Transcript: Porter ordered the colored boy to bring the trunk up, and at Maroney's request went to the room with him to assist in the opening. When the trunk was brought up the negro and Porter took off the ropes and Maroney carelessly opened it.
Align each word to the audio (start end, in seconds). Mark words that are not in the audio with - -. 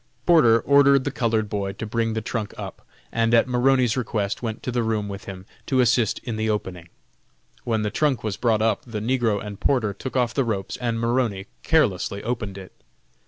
Porter 0.25 0.59
ordered 0.61 1.03
the 1.03 1.11
colored 1.11 1.47
boy 1.47 1.73
to 1.73 1.85
bring 1.85 2.13
the 2.13 2.21
trunk 2.23 2.55
up, 2.57 2.87
and 3.11 3.35
at 3.35 3.47
Maroney's 3.47 3.95
request 3.95 4.41
went 4.41 4.63
to 4.63 4.71
the 4.71 4.81
room 4.81 5.07
with 5.07 5.25
him 5.25 5.45
to 5.67 5.79
assist 5.79 6.17
in 6.23 6.37
the 6.37 6.49
opening. 6.49 6.89
When 7.65 7.83
the 7.83 7.91
trunk 7.91 8.23
was 8.23 8.35
brought 8.35 8.63
up 8.63 8.81
the 8.83 8.99
negro 8.99 9.39
and 9.39 9.59
Porter 9.59 9.93
took 9.93 10.15
off 10.17 10.33
the 10.33 10.43
ropes 10.43 10.75
and 10.77 10.99
Maroney 10.99 11.45
carelessly 11.61 12.23
opened 12.23 12.57
it. 12.57 12.71